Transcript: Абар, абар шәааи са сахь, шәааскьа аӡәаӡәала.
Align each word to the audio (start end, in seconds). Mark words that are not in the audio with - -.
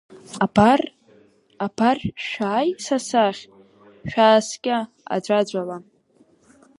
Абар, 0.45 0.81
абар 1.65 1.97
шәааи 2.27 2.69
са 2.83 2.97
сахь, 3.07 3.43
шәааскьа 4.09 4.77
аӡәаӡәала. 5.15 5.77